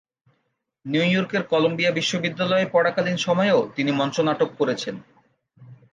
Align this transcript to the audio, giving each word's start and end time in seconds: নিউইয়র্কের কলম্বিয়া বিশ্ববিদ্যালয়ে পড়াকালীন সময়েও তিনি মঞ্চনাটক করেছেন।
নিউইয়র্কের 0.85 1.43
কলম্বিয়া 1.43 1.91
বিশ্ববিদ্যালয়ে 1.91 2.65
পড়াকালীন 2.71 3.17
সময়েও 3.17 3.59
তিনি 3.75 3.91
মঞ্চনাটক 3.91 4.49
করেছেন। 4.57 4.95